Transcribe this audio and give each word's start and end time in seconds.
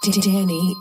Danny. 0.00 0.76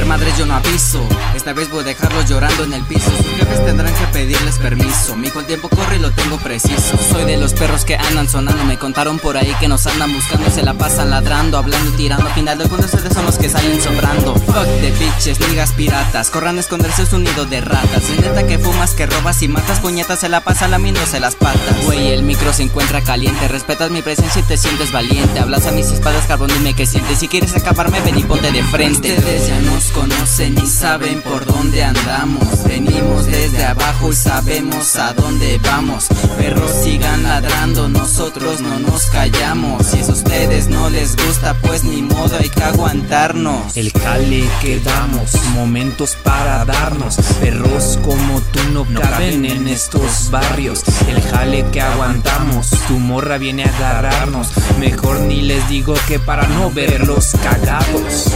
Romper 0.00 0.36
yo 0.36 0.46
no 0.46 0.54
aviso. 0.54 1.06
Esta 1.34 1.52
vez 1.52 1.70
voy 1.70 1.80
a 1.80 1.84
dejarlos 1.84 2.28
llorando 2.28 2.64
en 2.64 2.72
el 2.72 2.82
piso. 2.82 3.10
Sus 3.10 3.26
jefes 3.38 3.64
tendrán 3.64 3.94
que 3.94 4.06
pedirles 4.12 4.58
permiso. 4.58 5.16
Mi 5.16 5.28
el 5.28 5.46
tiempo 5.46 5.68
corre 5.68 5.96
y 5.96 5.98
lo 5.98 6.10
tengo 6.10 6.38
preciso. 6.38 6.98
Soy 7.10 7.24
de 7.24 7.36
los 7.36 7.52
perros 7.54 7.84
que 7.84 7.96
andan 7.96 8.28
sonando. 8.28 8.64
Me 8.64 8.78
contaron 8.78 9.18
por 9.18 9.36
ahí 9.36 9.54
que 9.60 9.68
nos 9.68 9.86
andan 9.86 10.12
buscando 10.12 10.50
Se 10.50 10.62
la 10.62 10.74
pasan 10.74 11.10
ladrando, 11.10 11.58
hablando 11.58 11.90
y 11.90 11.96
tirando. 11.96 12.26
Al 12.26 12.34
final 12.34 12.58
de 12.58 12.68
cuentas 12.68 12.92
ustedes 12.92 13.14
son 13.14 13.26
los 13.26 13.38
que 13.38 13.48
salen 13.48 13.80
sobrando 13.80 14.34
Fuck 14.34 14.66
de 14.80 14.90
bitches, 14.92 15.40
ligas 15.48 15.72
piratas. 15.72 16.30
Corran 16.30 16.56
a 16.56 16.60
esconderse 16.60 17.02
es 17.02 17.12
un 17.12 17.24
nido 17.24 17.44
de 17.44 17.60
ratas. 17.60 18.04
Es 18.10 18.20
neta 18.20 18.46
que 18.46 18.58
fumas, 18.58 18.92
que 18.92 19.06
robas 19.06 19.42
y 19.42 19.48
matas. 19.48 19.80
Puñetas 19.80 20.20
se 20.20 20.28
la 20.28 20.42
pasa 20.42 20.68
lamiéndose 20.68 21.20
las 21.20 21.36
patas. 21.36 21.84
Güey, 21.84 22.12
el 22.12 22.22
micro 22.22 22.52
se 22.52 22.64
encuentra 22.64 23.02
caliente. 23.02 23.48
Respetas 23.48 23.90
mi 23.90 24.02
presencia 24.02 24.40
y 24.40 24.44
te 24.44 24.56
sientes 24.56 24.92
valiente. 24.92 25.38
Hablas 25.38 25.66
a 25.66 25.72
mis 25.72 25.90
espadas, 25.90 26.26
cabrón, 26.26 26.50
dime 26.52 26.74
qué 26.74 26.86
sientes. 26.86 27.18
Si 27.18 27.28
quieres 27.28 27.54
acabarme, 27.54 28.00
ven 28.00 28.18
y 28.18 28.24
ponte 28.24 28.50
de 28.50 28.62
frente. 28.64 29.16
Ya 29.46 29.60
nos 29.86 29.92
conocen 29.92 30.56
y 30.62 30.66
saben 30.66 31.22
por 31.22 31.44
dónde 31.44 31.82
andamos. 31.84 32.64
Venimos 32.64 33.26
desde 33.26 33.64
abajo 33.64 34.10
y 34.10 34.14
sabemos 34.14 34.96
a 34.96 35.12
dónde 35.12 35.58
vamos. 35.62 36.06
Perros 36.38 36.70
sigan 36.82 37.24
ladrando, 37.24 37.88
nosotros 37.88 38.60
no 38.60 38.78
nos 38.78 39.06
callamos. 39.06 39.86
Si 39.86 40.00
a 40.00 40.06
ustedes 40.06 40.68
no 40.68 40.88
les 40.88 41.16
gusta, 41.16 41.54
pues 41.60 41.84
ni 41.84 42.02
modo 42.02 42.36
hay 42.38 42.48
que 42.48 42.62
aguantarnos. 42.62 43.76
El 43.76 43.92
jale 43.92 44.44
que 44.60 44.80
damos, 44.80 45.34
momentos 45.54 46.16
para 46.22 46.64
darnos. 46.64 47.16
Perros 47.40 47.98
como 48.02 48.40
tú 48.40 48.60
no 48.72 48.84
caben 49.00 49.44
en 49.44 49.68
estos 49.68 50.30
barrios. 50.30 50.84
El 51.08 51.20
jale 51.20 51.66
que 51.70 51.80
aguantamos, 51.80 52.70
tu 52.88 52.98
morra 52.98 53.36
viene 53.38 53.64
a 53.64 53.76
agarrarnos. 53.76 54.48
Mejor 54.78 55.20
ni 55.20 55.42
les 55.42 55.68
digo 55.68 55.94
que 56.06 56.18
para 56.18 56.46
no 56.46 56.70
verlos 56.70 57.32
cagados. 57.42 58.26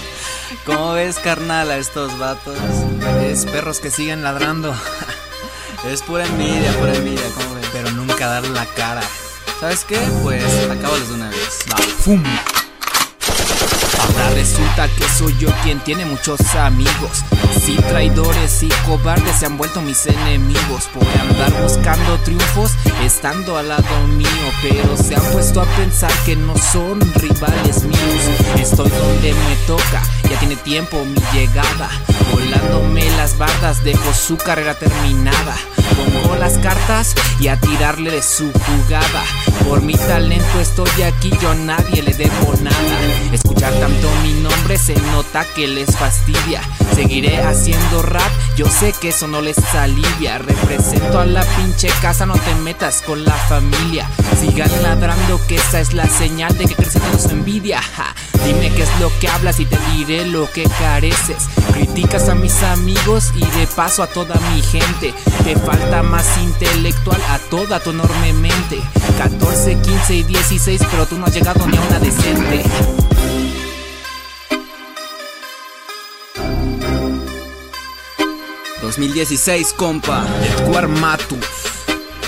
¿Cómo 0.66 0.94
ves, 0.94 1.20
carnal, 1.20 1.70
a 1.70 1.76
estos 1.76 2.18
vatos? 2.18 2.58
Es 3.22 3.44
perros 3.46 3.78
que 3.78 3.88
siguen 3.92 4.24
ladrando. 4.24 4.74
es 5.88 6.02
pura 6.02 6.26
envidia, 6.26 6.72
pura 6.72 6.92
envidia, 6.92 7.22
¿cómo 7.36 7.54
ves? 7.54 7.66
Pero 7.72 7.92
nunca 7.92 8.26
dar 8.26 8.44
la 8.48 8.66
cara. 8.66 9.02
¿Sabes 9.60 9.84
qué? 9.84 9.96
Pues 10.24 10.42
acábalos 10.68 11.08
de 11.08 11.14
una 11.14 11.30
vez. 11.30 11.60
Va, 11.72 11.76
¡fum! 11.76 12.22
Ahora 14.00 14.30
resulta 14.30 14.88
que 14.88 15.08
soy 15.08 15.36
yo 15.38 15.48
quien 15.62 15.78
tiene 15.80 16.04
muchos 16.04 16.40
amigos. 16.56 17.22
Si 17.64 17.76
traidores 17.76 18.62
y 18.62 18.68
cobardes 18.86 19.36
se 19.36 19.46
han 19.46 19.56
vuelto 19.56 19.80
mis 19.82 20.06
enemigos 20.06 20.88
por 20.92 21.04
andar 21.20 21.62
buscando 21.62 22.18
triunfos 22.18 22.72
estando 23.04 23.56
al 23.56 23.68
lado 23.68 24.06
mío. 24.08 24.28
Pero 24.62 24.96
se 24.96 25.14
han 25.14 25.24
puesto 25.32 25.60
a 25.60 25.64
pensar 25.76 26.12
que 26.24 26.36
no 26.36 26.56
son 26.56 27.00
rivales 27.14 27.84
míos. 27.84 28.22
Estoy 28.58 28.90
donde 28.90 29.32
me 29.32 29.56
toca, 29.66 30.02
ya 30.28 30.38
tiene 30.38 30.56
tiempo 30.56 31.04
mi 31.04 31.20
llegada. 31.32 31.88
Volándome 32.32 33.08
las 33.16 33.38
bardas, 33.38 33.84
dejo 33.84 34.12
su 34.12 34.36
carrera 34.36 34.74
terminada. 34.74 35.56
Pongo 36.22 36.36
las 36.36 36.58
cartas 36.58 37.14
y 37.40 37.48
a 37.48 37.60
tirarle 37.60 38.10
de 38.10 38.22
su 38.22 38.50
jugada. 38.52 39.22
Por 39.68 39.82
mi 39.82 39.94
talento 39.94 40.60
estoy 40.60 41.02
aquí, 41.02 41.30
yo 41.40 41.50
a 41.50 41.54
nadie 41.54 42.02
le 42.02 42.14
debo 42.14 42.54
nada. 42.62 42.76
Escuchar 43.32 43.72
tanto 43.74 44.08
mi 44.22 44.32
nombre 44.34 44.78
se 44.78 44.94
nota 45.12 45.44
que 45.54 45.66
les 45.66 45.96
fastidia. 45.96 46.60
Seguiré 46.94 47.42
haciendo 47.42 48.02
rap, 48.02 48.30
yo 48.56 48.66
sé 48.66 48.94
que 49.00 49.08
eso 49.08 49.26
no 49.26 49.40
les 49.40 49.58
alivia. 49.74 50.38
Represento 50.38 51.18
a 51.18 51.26
la 51.26 51.42
pinche 51.56 51.88
casa, 52.00 52.26
no 52.26 52.34
te 52.34 52.54
metas 52.56 53.02
con 53.02 53.24
la 53.24 53.34
familia. 53.34 54.08
Sigan 54.40 54.70
ladrando 54.82 55.40
que 55.46 55.56
esa 55.56 55.80
es 55.80 55.92
la 55.92 56.06
señal 56.06 56.56
de 56.56 56.66
que 56.66 56.74
crece 56.74 57.00
todo 57.00 57.18
su 57.18 57.30
envidia. 57.30 57.80
Dime 58.44 58.70
qué 58.70 58.82
es 58.82 59.00
lo 59.00 59.10
que 59.18 59.28
hablas 59.28 59.58
y 59.58 59.66
te 59.66 59.76
diré 59.92 60.24
lo 60.24 60.50
que 60.50 60.64
careces. 60.78 61.48
Criticas 61.72 62.28
a 62.28 62.34
mis 62.34 62.62
amigos 62.62 63.32
y 63.34 63.44
de 63.58 63.66
paso 63.66 64.02
a 64.02 64.06
toda 64.06 64.36
mi 64.52 64.62
gente. 64.62 65.12
Te 65.42 65.56
falta 65.56 66.02
más 66.02 66.26
intelectual 66.38 67.20
a 67.28 67.38
toda 67.50 67.80
tu 67.80 67.90
enorme 67.90 68.32
mente. 68.32 68.80
14, 69.18 69.80
15 69.80 70.14
y 70.14 70.22
16, 70.22 70.82
pero 70.90 71.06
tú 71.06 71.18
no 71.18 71.26
has 71.26 71.34
llegado 71.34 71.66
ni 71.66 71.76
a 71.76 71.80
una 71.80 71.98
decente. 71.98 72.64
2016, 78.82 79.72
compa. 79.72 80.24
Edward 80.60 80.88
Matu, 80.88 81.36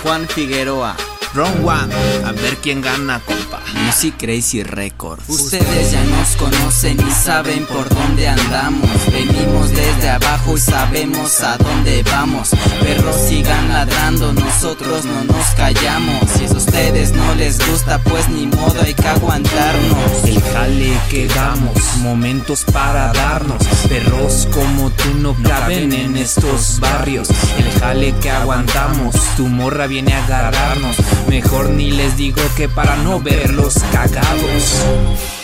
Juan 0.03 0.27
Figueroa. 0.27 0.97
Ron 1.35 1.65
One, 1.65 1.95
a 2.25 2.33
ver 2.33 2.57
quién 2.57 2.81
gana, 2.81 3.21
compa. 3.25 3.58
Music 3.75 4.15
Crazy 4.19 4.63
Records. 4.63 5.29
Ustedes 5.29 5.93
ya 5.93 6.03
nos 6.05 6.37
conocen 6.37 6.99
y 7.07 7.11
saben 7.11 7.67
por 7.67 7.89
dónde 7.89 8.29
andamos. 8.29 8.91
Venimos 9.13 9.71
desde 9.71 10.11
abajo 10.11 10.57
y 10.57 10.61
sabemos 10.61 11.41
a 11.41 11.57
dónde 11.59 12.03
vamos. 12.05 12.51
Perros 12.81 13.17
sigan 13.29 13.69
ladrando, 13.69 14.33
nosotros 14.33 15.05
no 15.05 15.25
nos 15.25 15.47
callamos. 15.57 16.31
Si 16.37 16.47
a 16.47 16.53
ustedes 16.53 17.13
no 17.13 17.35
les 17.35 17.59
gusta, 17.67 17.99
pues 17.99 18.29
ni 18.29 18.47
modo 18.47 18.81
hay 18.83 18.95
que 18.95 19.09
aguantarnos. 19.09 20.25
El 20.25 20.41
jale 20.43 20.93
que 21.11 21.27
damos, 21.29 21.97
momentos 21.99 22.65
para 22.65 23.13
darnos. 23.13 23.63
Perros 23.89 24.49
como 24.53 24.91
tú 24.91 25.15
no 25.19 25.35
caben 25.43 25.93
en 25.93 26.17
estos 26.17 26.81
barrios. 26.81 27.29
El 27.59 27.81
jale 27.81 28.15
que 28.21 28.31
aguantamos, 28.31 29.15
tu 29.37 29.47
morra 29.47 29.87
viene 29.87 30.15
a 30.15 30.25
agarrarnos. 30.25 30.97
Mejor 31.29 31.71
ni 31.71 31.91
les 31.91 32.17
digo 32.17 32.43
que 32.57 32.69
para 32.69 32.97
no 32.97 33.21
verlos 33.59 33.75
cagados. 33.91 35.38